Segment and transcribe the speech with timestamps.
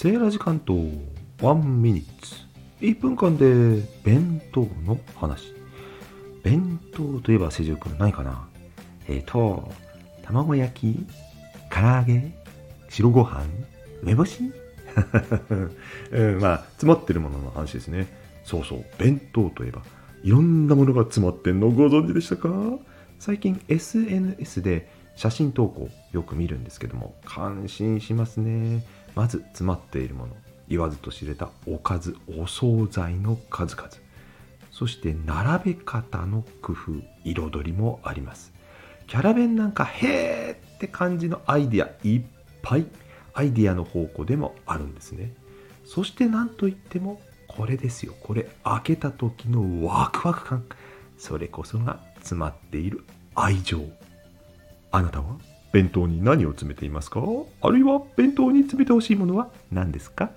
[0.00, 0.74] セーラ時間と
[1.42, 2.36] ワンミニッツ。
[2.80, 5.52] 1分間で弁当の話。
[6.44, 8.46] 弁当といえば清く君何かな？
[9.08, 9.72] えっ、ー、と
[10.22, 11.06] 卵焼き
[11.68, 12.32] 唐揚げ
[12.88, 13.42] 白ご飯
[14.04, 14.52] 梅干し、
[16.12, 18.06] うん、まあ詰まってるものの話ですね。
[18.44, 19.82] そうそう弁当といえば。
[20.22, 22.48] いろんなものが詰まってんのご存知でしたか？
[23.18, 28.84] 最近 SNS で写真投稿よく見るんですけども感心しますね。
[29.18, 30.36] まず詰まっているもの
[30.68, 33.88] 言わずと知れたおかずお惣菜の数々。
[34.70, 36.76] そして並べ方の工夫
[37.24, 38.52] 彩りもあります。
[39.08, 42.22] キャラ弁なんかへーって感じのアイデアいっ
[42.62, 42.86] ぱい。
[43.34, 45.34] アイデアの宝庫でもあるんですね。
[45.84, 48.14] そして何といってもこれですよ。
[48.20, 50.64] これ開けた時のワクワク感。
[51.18, 53.02] それこそが詰まっている
[53.34, 53.80] 愛情。
[54.92, 55.38] あなたは？
[55.72, 57.20] 弁当に何を詰めていますか？
[57.62, 60.30] あるいは弁当に詰めてほしいものは何ですか？